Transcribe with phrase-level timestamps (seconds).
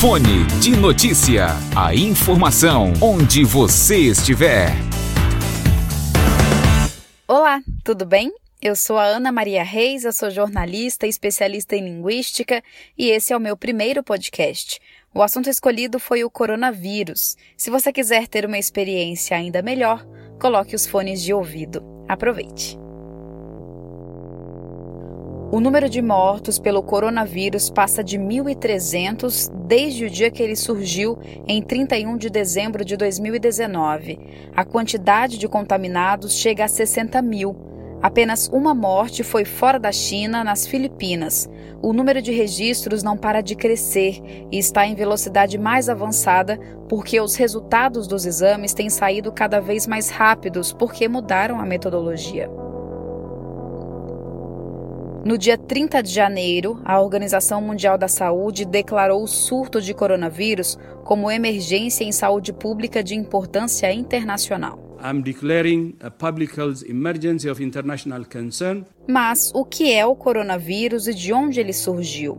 [0.00, 1.46] Fone de Notícia.
[1.74, 4.68] A informação onde você estiver.
[7.26, 8.30] Olá, tudo bem?
[8.60, 12.62] Eu sou a Ana Maria Reis, eu sou jornalista especialista em linguística
[12.98, 14.80] e esse é o meu primeiro podcast.
[15.14, 17.36] O assunto escolhido foi o coronavírus.
[17.56, 20.04] Se você quiser ter uma experiência ainda melhor,
[20.38, 21.82] coloque os fones de ouvido.
[22.08, 22.83] Aproveite!
[25.54, 31.16] O número de mortos pelo coronavírus passa de 1.300 desde o dia que ele surgiu,
[31.46, 34.18] em 31 de dezembro de 2019.
[34.52, 37.54] A quantidade de contaminados chega a 60 mil.
[38.02, 41.48] Apenas uma morte foi fora da China, nas Filipinas.
[41.80, 47.20] O número de registros não para de crescer e está em velocidade mais avançada porque
[47.20, 52.50] os resultados dos exames têm saído cada vez mais rápidos porque mudaram a metodologia.
[55.24, 60.78] No dia 30 de janeiro, a Organização Mundial da Saúde declarou o surto de coronavírus
[61.02, 64.78] como emergência em saúde pública de importância internacional.
[65.02, 68.84] I'm declaring a public health emergency of international concern.
[69.08, 72.38] Mas o que é o coronavírus e de onde ele surgiu?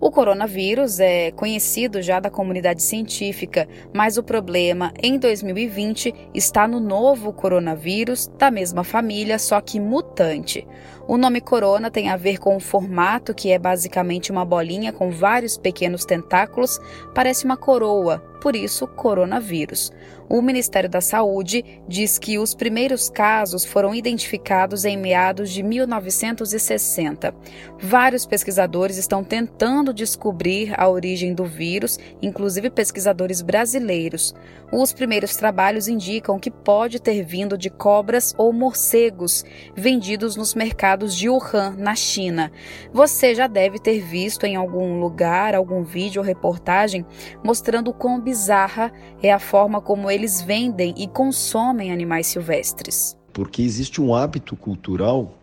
[0.00, 6.78] O coronavírus é conhecido já da comunidade científica, mas o problema em 2020 está no
[6.78, 10.66] novo coronavírus da mesma família, só que mutante.
[11.06, 15.10] O nome corona tem a ver com o formato, que é basicamente uma bolinha com
[15.10, 16.80] vários pequenos tentáculos,
[17.14, 19.92] parece uma coroa, por isso coronavírus.
[20.28, 27.34] O Ministério da Saúde diz que os primeiros casos foram identificados em meados de 1960.
[27.78, 34.34] Vários pesquisadores estão tentando descobrir a origem do vírus, inclusive pesquisadores brasileiros.
[34.72, 39.44] Os primeiros trabalhos indicam que pode ter vindo de cobras ou morcegos
[39.76, 42.50] vendidos nos mercados de Wuhan, na China.
[42.92, 47.04] Você já deve ter visto em algum lugar algum vídeo ou reportagem
[47.42, 48.92] mostrando quão bizarra
[49.22, 53.16] é a forma como eles vendem e consomem animais silvestres.
[53.32, 55.34] Porque existe um hábito cultural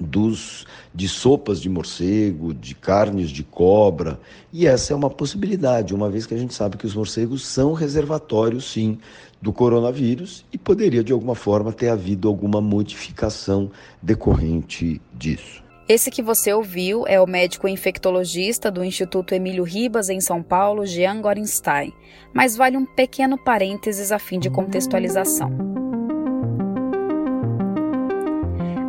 [0.00, 4.18] dos de sopas de morcego, de carnes de cobra,
[4.52, 7.72] e essa é uma possibilidade, uma vez que a gente sabe que os morcegos são
[7.72, 8.98] reservatórios sim
[9.40, 13.70] do coronavírus e poderia de alguma forma ter havido alguma modificação
[14.02, 15.64] decorrente disso.
[15.88, 20.84] Esse que você ouviu é o médico infectologista do Instituto Emílio Ribas, em São Paulo,
[20.84, 21.92] Jean Gorenstein.
[22.34, 25.85] Mas vale um pequeno parênteses a fim de contextualização.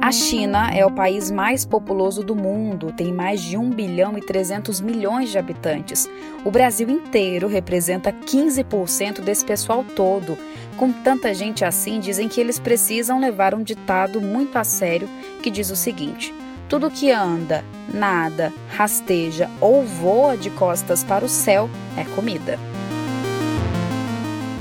[0.08, 4.22] A China é o país mais populoso do mundo, tem mais de 1 bilhão e
[4.22, 6.10] 300 milhões de habitantes.
[6.46, 10.38] O Brasil inteiro representa 15% desse pessoal todo.
[10.78, 15.10] Com tanta gente assim, dizem que eles precisam levar um ditado muito a sério
[15.44, 16.34] que diz o seguinte:
[16.70, 17.62] tudo que anda,
[17.94, 22.58] nada, rasteja ou voa de costas para o céu é comida.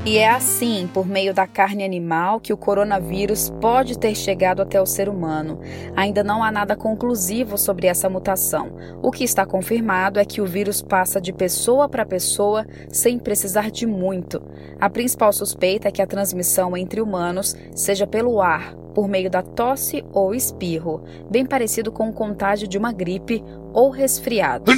[0.07, 4.81] E é assim, por meio da carne animal, que o coronavírus pode ter chegado até
[4.81, 5.59] o ser humano.
[5.97, 8.71] Ainda não há nada conclusivo sobre essa mutação.
[9.03, 13.69] O que está confirmado é que o vírus passa de pessoa para pessoa sem precisar
[13.69, 14.41] de muito.
[14.79, 19.41] A principal suspeita é que a transmissão entre humanos seja pelo ar, por meio da
[19.41, 23.43] tosse ou espirro, bem parecido com o contágio de uma gripe
[23.73, 24.71] ou resfriado.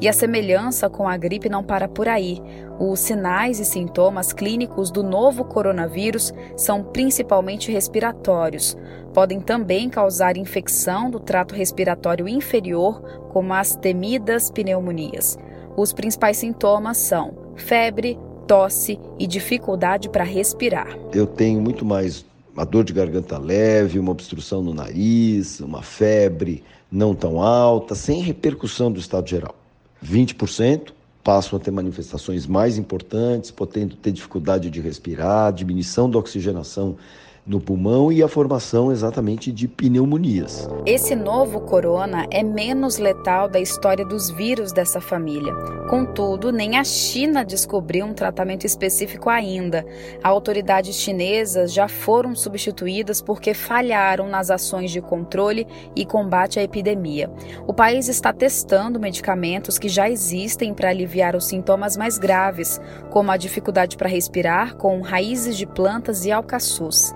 [0.00, 2.40] E a semelhança com a gripe não para por aí.
[2.78, 8.76] Os sinais e sintomas clínicos do novo coronavírus são principalmente respiratórios.
[9.14, 13.00] Podem também causar infecção do trato respiratório inferior,
[13.32, 15.38] como as temidas pneumonias.
[15.76, 20.88] Os principais sintomas são febre, tosse e dificuldade para respirar.
[21.12, 26.62] Eu tenho muito mais uma dor de garganta leve, uma obstrução no nariz, uma febre
[26.90, 29.61] não tão alta, sem repercussão do estado geral.
[30.04, 30.92] 20%
[31.22, 36.96] passam a ter manifestações mais importantes, podendo ter dificuldade de respirar, diminuição da oxigenação
[37.44, 40.68] no pulmão e a formação exatamente de pneumonias.
[40.86, 45.52] Esse novo corona é menos letal da história dos vírus dessa família.
[45.88, 49.84] Contudo, nem a China descobriu um tratamento específico ainda.
[50.22, 55.66] Autoridades chinesas já foram substituídas porque falharam nas ações de controle
[55.96, 57.28] e combate à epidemia.
[57.66, 62.80] O país está testando medicamentos que já existem para aliviar os sintomas mais graves,
[63.10, 67.12] como a dificuldade para respirar com raízes de plantas e alcaçuz.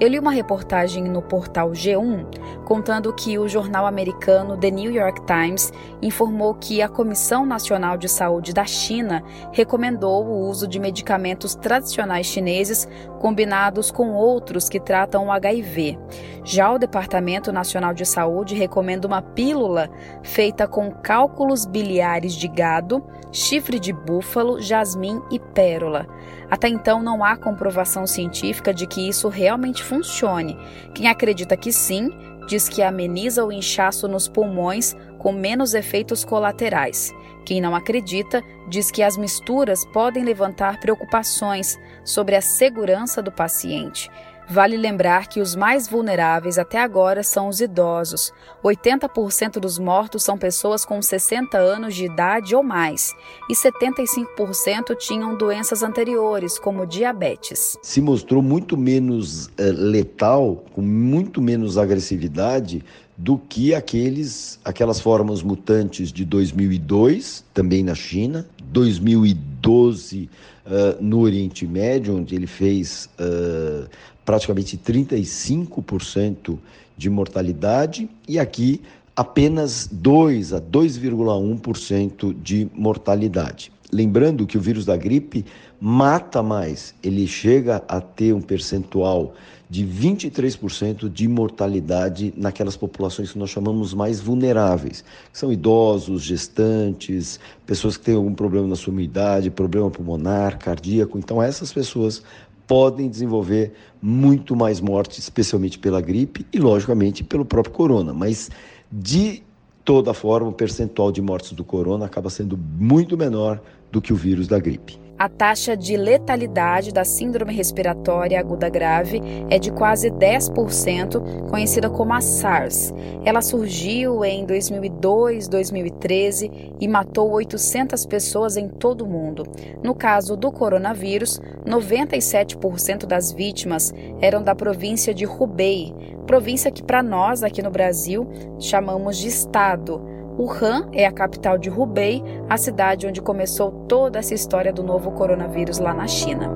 [0.00, 2.24] Eu li uma reportagem no portal G1
[2.64, 8.08] contando que o jornal americano The New York Times informou que a Comissão Nacional de
[8.08, 9.22] Saúde da China
[9.52, 12.88] recomendou o uso de medicamentos tradicionais chineses
[13.20, 15.98] combinados com outros que tratam o HIV.
[16.42, 19.90] Já o Departamento Nacional de Saúde recomenda uma pílula
[20.22, 26.06] feita com cálculos biliares de gado, chifre de búfalo, jasmim e pérola.
[26.50, 30.58] Até então não há comprovação científica de que isso realmente funcione.
[30.94, 32.10] Quem acredita que sim,
[32.48, 37.14] diz que ameniza o inchaço nos pulmões com menos efeitos colaterais.
[37.44, 44.10] Quem não acredita diz que as misturas podem levantar preocupações sobre a segurança do paciente.
[44.52, 48.32] Vale lembrar que os mais vulneráveis até agora são os idosos.
[48.64, 53.14] 80% dos mortos são pessoas com 60 anos de idade ou mais,
[53.48, 57.78] e 75% tinham doenças anteriores, como diabetes.
[57.80, 62.84] Se mostrou muito menos uh, letal, com muito menos agressividade
[63.22, 70.30] do que aqueles, aquelas formas mutantes de 2002, também na China, 2012
[70.64, 73.86] uh, no Oriente Médio, onde ele fez uh,
[74.24, 76.58] praticamente 35%
[76.96, 78.80] de mortalidade, e aqui
[79.14, 83.70] apenas 2 a 2,1% de mortalidade.
[83.92, 85.44] Lembrando que o vírus da gripe
[85.78, 89.34] mata mais, ele chega a ter um percentual
[89.70, 97.38] de 23% de mortalidade naquelas populações que nós chamamos mais vulneráveis, que são idosos, gestantes,
[97.64, 101.16] pessoas que têm algum problema na sua idade, problema pulmonar, cardíaco.
[101.16, 102.20] Então, essas pessoas
[102.66, 103.72] podem desenvolver
[104.02, 108.12] muito mais mortes, especialmente pela gripe e, logicamente, pelo próprio corona.
[108.12, 108.50] Mas,
[108.90, 109.40] de
[109.84, 113.62] toda forma, o percentual de mortes do corona acaba sendo muito menor
[113.92, 114.98] do que o vírus da gripe.
[115.20, 119.20] A taxa de letalidade da síndrome respiratória aguda grave
[119.50, 122.94] é de quase 10%, conhecida como a SARS.
[123.22, 129.44] Ela surgiu em 2002, 2013 e matou 800 pessoas em todo o mundo.
[129.82, 133.92] No caso do coronavírus, 97% das vítimas
[134.22, 135.94] eram da província de Hubei,
[136.26, 138.26] província que para nós aqui no Brasil
[138.58, 140.00] chamamos de estado.
[140.40, 145.10] Wuhan é a capital de Hubei, a cidade onde começou toda essa história do novo
[145.10, 146.50] coronavírus lá na China.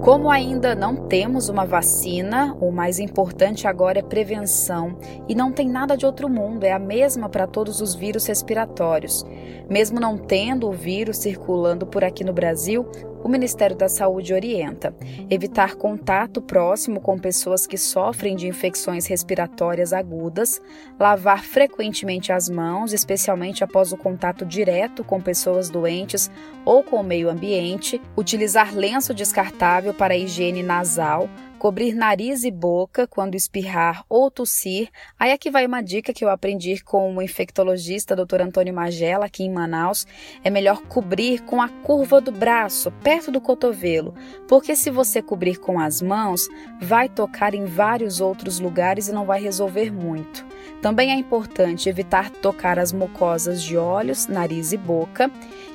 [0.00, 4.96] Como ainda não temos uma vacina, o mais importante agora é prevenção
[5.28, 9.26] e não tem nada de outro mundo, é a mesma para todos os vírus respiratórios.
[9.68, 12.86] Mesmo não tendo o vírus circulando por aqui no Brasil,
[13.24, 14.94] o Ministério da Saúde orienta
[15.30, 20.60] evitar contato próximo com pessoas que sofrem de infecções respiratórias agudas,
[21.00, 26.30] lavar frequentemente as mãos, especialmente após o contato direto com pessoas doentes
[26.66, 31.26] ou com o meio ambiente, utilizar lenço descartável para higiene nasal,
[31.64, 34.90] cobrir nariz e boca quando espirrar ou tossir.
[35.18, 38.42] Aí aqui vai uma dica que eu aprendi com o infectologista Dr.
[38.42, 40.06] Antônio Magela aqui em Manaus.
[40.44, 44.12] É melhor cobrir com a curva do braço, perto do cotovelo,
[44.46, 46.50] porque se você cobrir com as mãos,
[46.82, 50.44] vai tocar em vários outros lugares e não vai resolver muito.
[50.82, 55.30] Também é importante evitar tocar as mucosas de olhos, nariz e boca,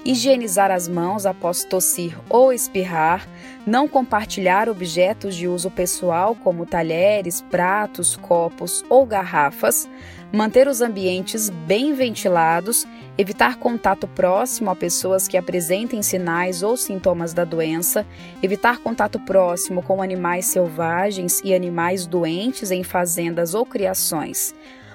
[0.06, 3.28] higienizar as mãos após tossir ou espirrar,
[3.66, 9.90] não compartilhar objetos de uso pessoal como talheres, pratos, copos ou garrafas,
[10.30, 12.86] manter os ambientes bem ventilados,
[13.18, 18.06] evitar contato próximo a pessoas que apresentem sinais ou sintomas da doença,
[18.44, 24.54] evitar contato próximo com animais selvagens e animais doentes em fazendas ou criações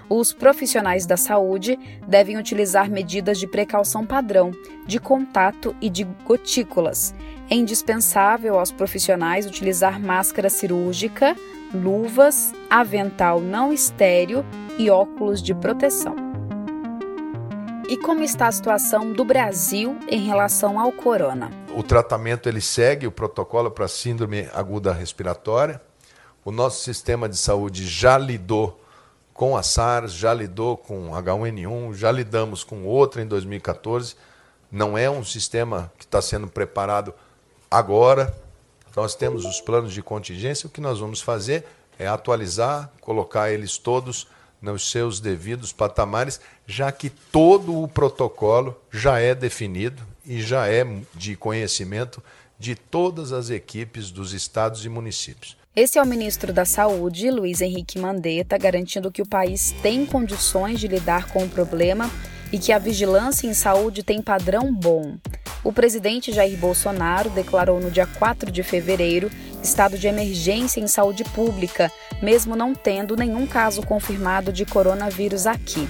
[0.08, 4.52] os profissionais da saúde devem utilizar medidas de precaução padrão,
[4.86, 7.14] de contato e de gotículas.
[7.50, 11.36] É indispensável aos profissionais utilizar máscara cirúrgica,
[11.74, 14.44] luvas, avental não estéreo
[14.78, 16.16] e óculos de proteção.
[17.88, 21.50] E como está a situação do Brasil em relação ao corona?
[21.76, 25.80] O tratamento ele segue o protocolo para síndrome aguda respiratória.
[26.44, 28.80] O nosso sistema de saúde já lidou
[29.34, 34.14] com a SARS, já lidou com H1N1, já lidamos com outra em 2014.
[34.70, 37.12] Não é um sistema que está sendo preparado
[37.68, 38.32] agora.
[38.94, 40.68] Nós temos os planos de contingência.
[40.68, 41.66] O que nós vamos fazer
[41.98, 44.28] é atualizar, colocar eles todos
[44.62, 50.86] nos seus devidos patamares, já que todo o protocolo já é definido e já é
[51.12, 52.22] de conhecimento
[52.56, 55.63] de todas as equipes dos estados e municípios.
[55.76, 60.78] Esse é o ministro da Saúde, Luiz Henrique Mandetta, garantindo que o país tem condições
[60.78, 62.08] de lidar com o problema
[62.52, 65.16] e que a vigilância em saúde tem padrão bom.
[65.64, 69.28] O presidente Jair Bolsonaro declarou no dia 4 de fevereiro
[69.60, 71.90] estado de emergência em saúde pública,
[72.22, 75.88] mesmo não tendo nenhum caso confirmado de coronavírus aqui.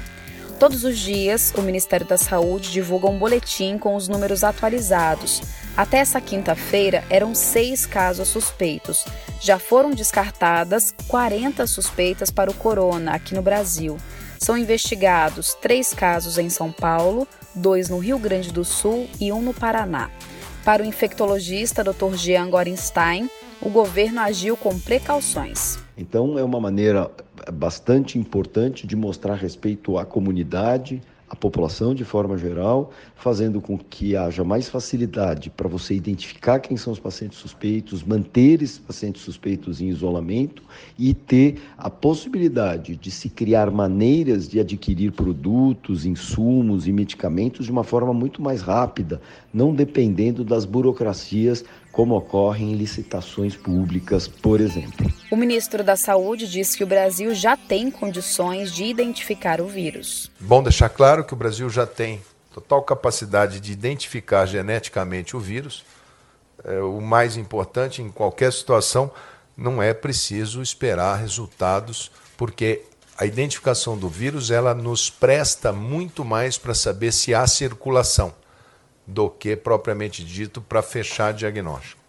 [0.58, 5.42] Todos os dias, o Ministério da Saúde divulga um boletim com os números atualizados.
[5.76, 9.04] Até essa quinta-feira, eram seis casos suspeitos.
[9.40, 13.96] Já foram descartadas 40 suspeitas para o corona aqui no Brasil.
[14.38, 19.42] São investigados três casos em São Paulo, dois no Rio Grande do Sul e um
[19.42, 20.11] no Paraná.
[20.64, 22.14] Para o infectologista Dr.
[22.14, 23.28] Jean Gorenstein,
[23.61, 25.83] o governo agiu com precauções.
[25.96, 27.10] Então, é uma maneira
[27.52, 34.16] bastante importante de mostrar respeito à comunidade, à população de forma geral, fazendo com que
[34.16, 39.80] haja mais facilidade para você identificar quem são os pacientes suspeitos, manter esses pacientes suspeitos
[39.80, 40.62] em isolamento
[40.98, 47.72] e ter a possibilidade de se criar maneiras de adquirir produtos, insumos e medicamentos de
[47.72, 49.20] uma forma muito mais rápida,
[49.52, 55.06] não dependendo das burocracias como ocorre em licitações públicas, por exemplo.
[55.30, 60.30] O ministro da Saúde disse que o Brasil já tem condições de identificar o vírus.
[60.40, 62.20] Bom deixar claro que o Brasil já tem
[62.52, 65.84] total capacidade de identificar geneticamente o vírus.
[66.64, 69.08] É, o mais importante em qualquer situação
[69.56, 72.82] não é preciso esperar resultados, porque
[73.16, 78.34] a identificação do vírus ela nos presta muito mais para saber se há circulação
[79.06, 82.00] do que propriamente dito para fechar diagnóstico.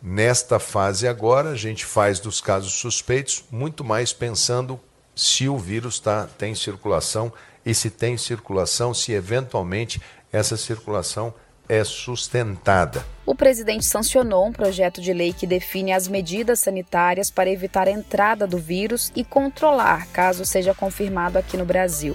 [0.00, 4.80] Nesta fase agora, a gente faz dos casos suspeitos muito mais pensando
[5.14, 7.32] se o vírus tá, tem circulação
[7.64, 10.00] e se tem circulação, se eventualmente
[10.32, 11.32] essa circulação
[11.72, 13.02] é sustentada.
[13.24, 17.90] O presidente sancionou um projeto de lei que define as medidas sanitárias para evitar a
[17.90, 22.14] entrada do vírus e controlar caso seja confirmado aqui no Brasil.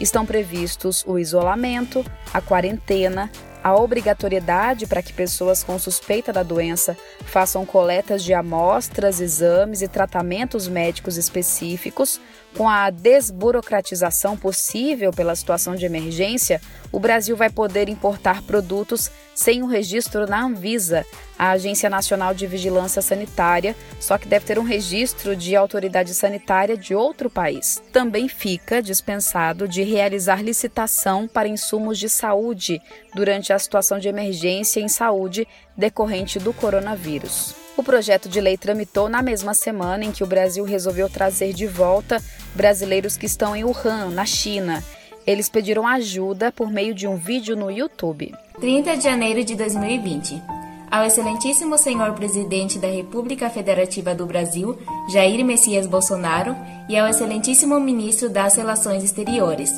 [0.00, 3.30] Estão previstos o isolamento, a quarentena,
[3.62, 6.96] a obrigatoriedade para que pessoas com suspeita da doença
[7.26, 12.20] façam coletas de amostras, exames e tratamentos médicos específicos,
[12.56, 16.60] com a desburocratização possível pela situação de emergência,
[16.90, 21.04] o Brasil vai poder importar produtos sem o registro na Anvisa,
[21.38, 26.76] a Agência Nacional de Vigilância Sanitária, só que deve ter um registro de autoridade sanitária
[26.76, 27.82] de outro país.
[27.92, 32.80] Também fica dispensado de realizar licitação para insumos de saúde
[33.14, 35.46] durante a situação de emergência em saúde
[35.76, 37.65] decorrente do coronavírus.
[37.76, 41.66] O projeto de lei tramitou na mesma semana em que o Brasil resolveu trazer de
[41.66, 42.22] volta
[42.54, 44.82] brasileiros que estão em Wuhan, na China.
[45.26, 48.34] Eles pediram ajuda por meio de um vídeo no YouTube.
[48.58, 50.42] 30 de janeiro de 2020.
[50.90, 54.78] Ao excelentíssimo senhor presidente da República Federativa do Brasil,
[55.10, 56.56] Jair Messias Bolsonaro,
[56.88, 59.70] e ao excelentíssimo ministro das Relações Exteriores,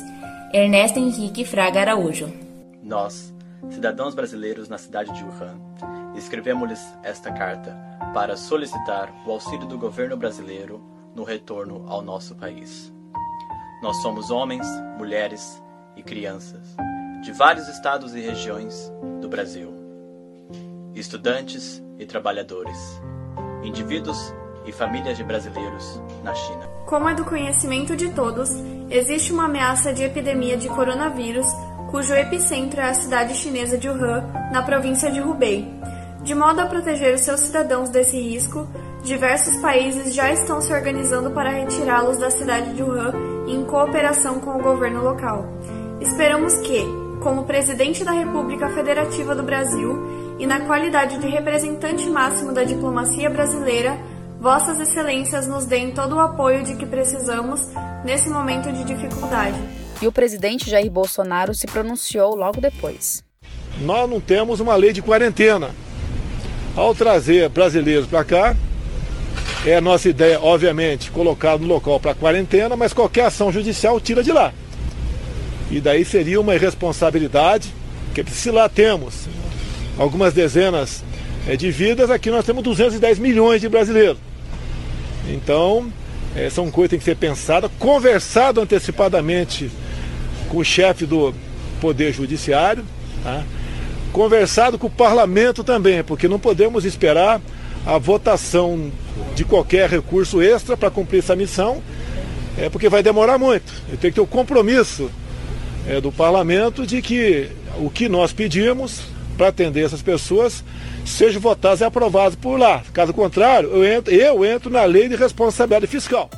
[0.53, 2.31] Ernesto Henrique Fraga Araújo.
[2.81, 3.33] Nós,
[3.71, 5.59] cidadãos brasileiros na cidade de Wuhan,
[6.15, 10.81] escrevemos-lhes esta carta para solicitar o auxílio do governo brasileiro
[11.15, 12.91] no retorno ao nosso país.
[13.81, 15.61] Nós somos homens, mulheres
[15.95, 16.75] e crianças
[17.21, 19.73] de vários estados e regiões do Brasil,
[20.95, 23.01] estudantes e trabalhadores,
[23.63, 24.33] indivíduos
[24.65, 26.67] e famílias de brasileiros na China.
[26.85, 28.49] Como é do conhecimento de todos,
[28.89, 31.47] existe uma ameaça de epidemia de coronavírus,
[31.91, 35.67] cujo epicentro é a cidade chinesa de Wuhan, na província de Hubei.
[36.29, 38.67] De modo a proteger os seus cidadãos desse risco,
[39.03, 43.13] diversos países já estão se organizando para retirá-los da cidade de Wuhan
[43.47, 45.43] em cooperação com o governo local.
[45.99, 46.85] Esperamos que,
[47.19, 53.27] como presidente da República Federativa do Brasil e na qualidade de representante máximo da diplomacia
[53.27, 53.97] brasileira,
[54.39, 57.59] Vossas Excelências nos deem todo o apoio de que precisamos
[58.05, 59.59] nesse momento de dificuldade.
[59.99, 63.23] E o presidente Jair Bolsonaro se pronunciou logo depois.
[63.81, 65.71] Nós não temos uma lei de quarentena.
[66.79, 68.55] Ao trazer brasileiros para cá,
[69.65, 74.23] é a nossa ideia, obviamente, colocar no local para quarentena, mas qualquer ação judicial tira
[74.23, 74.53] de lá.
[75.69, 77.67] E daí seria uma irresponsabilidade,
[78.05, 79.27] porque se lá temos
[79.97, 81.03] algumas dezenas
[81.45, 84.17] é, de vidas, aqui nós temos 210 milhões de brasileiros.
[85.27, 85.91] Então,
[86.33, 89.69] é, são coisas que têm que ser pensadas, conversado antecipadamente
[90.47, 91.35] com o chefe do
[91.81, 92.85] Poder Judiciário,
[93.21, 93.43] tá?
[94.19, 97.39] Conversado com o parlamento também, porque não podemos esperar
[97.85, 98.91] a votação
[99.33, 101.81] de qualquer recurso extra para cumprir essa missão,
[102.57, 103.71] é porque vai demorar muito.
[103.89, 105.09] Eu tenho que ter o compromisso
[105.87, 109.03] é, do parlamento de que o que nós pedimos
[109.37, 110.65] para atender essas pessoas
[111.05, 112.83] seja votado e aprovado por lá.
[112.91, 116.29] Caso contrário, eu entro, eu entro na lei de responsabilidade fiscal.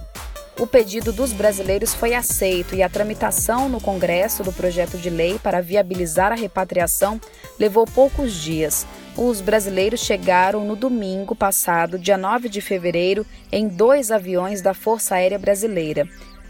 [0.59, 5.39] O pedido dos brasileiros foi aceito e a tramitação no Congresso do projeto de lei
[5.39, 7.19] para viabilizar a repatriação
[7.57, 8.85] levou poucos dias.
[9.17, 15.15] Os brasileiros chegaram no domingo passado, dia 9 de fevereiro, em dois aviões da Força
[15.15, 16.07] Aérea Brasileira.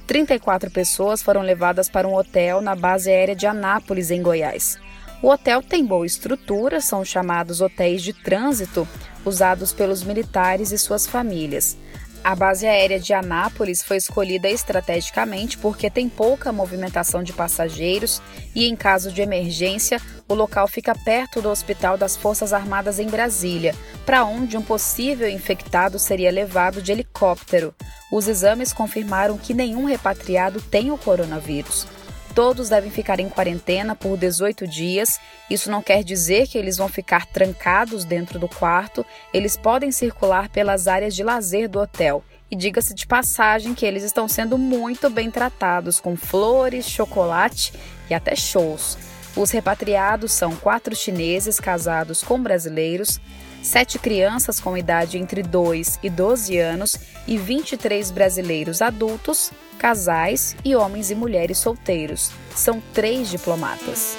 [0.08, 4.78] 34 pessoas foram levadas para um hotel na base aérea de Anápolis, em Goiás.
[5.22, 8.88] O hotel tem boa estrutura, são chamados hotéis de trânsito,
[9.24, 11.78] usados pelos militares e suas famílias.
[12.24, 18.22] A base aérea de Anápolis foi escolhida estrategicamente porque tem pouca movimentação de passageiros
[18.54, 23.08] e, em caso de emergência, o local fica perto do Hospital das Forças Armadas em
[23.08, 23.74] Brasília,
[24.06, 27.74] para onde um possível infectado seria levado de helicóptero.
[28.12, 31.88] Os exames confirmaram que nenhum repatriado tem o coronavírus.
[32.34, 35.20] Todos devem ficar em quarentena por 18 dias.
[35.50, 40.50] Isso não quer dizer que eles vão ficar trancados dentro do quarto, eles podem circular
[40.50, 42.24] pelas áreas de lazer do hotel.
[42.50, 47.74] E diga-se de passagem que eles estão sendo muito bem tratados, com flores, chocolate
[48.10, 48.98] e até shows.
[49.36, 53.22] Os repatriados são quatro chineses casados com brasileiros,
[53.64, 56.96] sete crianças com idade entre 2 e 12 anos
[57.26, 62.32] e 23 brasileiros adultos, casais e homens e mulheres solteiros.
[62.56, 64.16] São três diplomatas.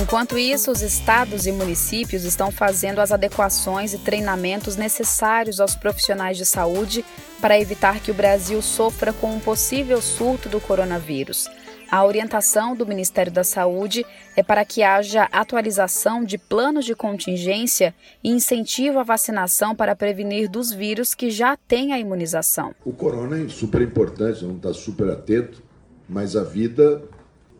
[0.00, 6.38] Enquanto isso, os estados e municípios estão fazendo as adequações e treinamentos necessários aos profissionais
[6.38, 7.04] de saúde
[7.38, 11.46] para evitar que o Brasil sofra com um possível surto do coronavírus.
[11.88, 14.04] A orientação do Ministério da Saúde
[14.36, 20.50] é para que haja atualização de planos de contingência e incentivo à vacinação para prevenir
[20.50, 22.74] dos vírus que já têm a imunização.
[22.84, 25.62] O corona é super importante, não está super atento,
[26.08, 27.02] mas a vida,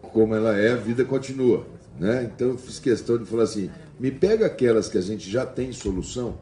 [0.02, 1.64] como ela é, a vida continua.
[1.98, 2.24] Né?
[2.24, 5.72] Então eu fiz questão de falar assim: me pega aquelas que a gente já tem
[5.72, 6.38] solução.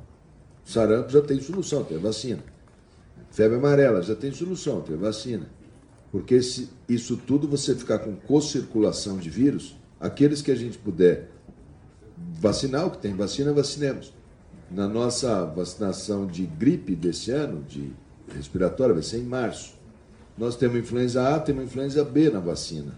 [0.65, 2.43] Sarampo já tem solução, tem vacina.
[3.31, 5.47] Febre amarela já tem solução, tem vacina.
[6.15, 11.29] Porque se isso tudo você ficar com co-circulação de vírus, aqueles que a gente puder
[12.41, 14.15] vacinar, o que tem vacina, vacinemos.
[14.71, 17.93] Na nossa vacinação de gripe desse ano, de
[18.33, 19.75] respiratória, vai ser em março.
[20.39, 22.97] Nós temos influenza A, temos influenza B na vacina.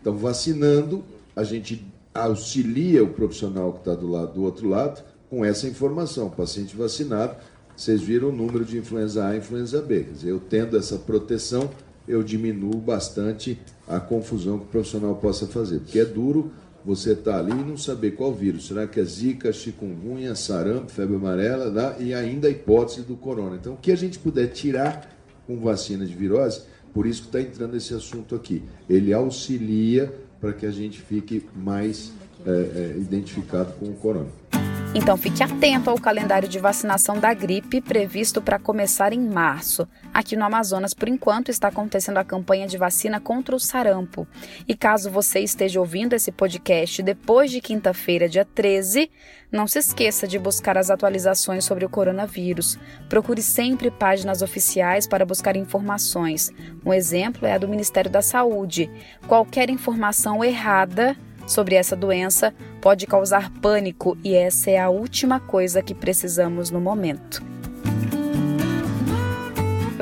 [0.00, 1.02] Então, vacinando,
[1.34, 6.28] a gente auxilia o profissional que está do, lado, do outro lado com essa informação.
[6.28, 7.34] O paciente vacinado,
[7.76, 10.04] vocês viram o número de influenza A e influenza B.
[10.04, 11.68] Quer dizer, eu tendo essa proteção,
[12.06, 15.80] eu diminuo bastante a confusão que o profissional possa fazer.
[15.80, 16.52] Porque é duro
[16.84, 18.66] você estar tá ali e não saber qual vírus.
[18.66, 21.96] Será que é zika, chikungunya, sarampo, febre amarela né?
[22.00, 23.56] e ainda a hipótese do corona.
[23.56, 25.08] Então, o que a gente puder tirar
[25.46, 28.62] com vacina de virose, por isso que está entrando esse assunto aqui.
[28.88, 32.12] Ele auxilia para que a gente fique mais
[32.44, 34.61] é, é, identificado com o corona.
[34.94, 39.88] Então fique atento ao calendário de vacinação da gripe previsto para começar em março.
[40.12, 44.26] Aqui no Amazonas, por enquanto, está acontecendo a campanha de vacina contra o sarampo.
[44.68, 49.10] E caso você esteja ouvindo esse podcast depois de quinta-feira, dia 13,
[49.50, 52.78] não se esqueça de buscar as atualizações sobre o coronavírus.
[53.08, 56.52] Procure sempre páginas oficiais para buscar informações.
[56.84, 58.90] Um exemplo é a do Ministério da Saúde.
[59.26, 65.82] Qualquer informação errada sobre essa doença pode causar pânico e essa é a última coisa
[65.82, 67.42] que precisamos no momento.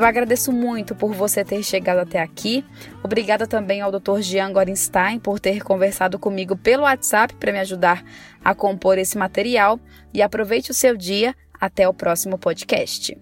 [0.01, 2.65] Eu agradeço muito por você ter chegado até aqui.
[3.03, 4.21] Obrigada também ao Dr.
[4.21, 8.03] Jean Gorenstein por ter conversado comigo pelo WhatsApp para me ajudar
[8.43, 9.79] a compor esse material.
[10.15, 11.35] E aproveite o seu dia.
[11.61, 13.15] Até o próximo podcast.